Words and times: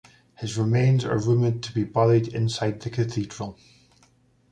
His 0.37 0.57
remains 0.57 1.05
are 1.05 1.19
rumoured 1.19 1.61
to 1.61 1.71
be 1.71 1.83
buried 1.83 2.27
inside 2.29 2.81
the 2.81 2.89
cathedral. 2.89 3.55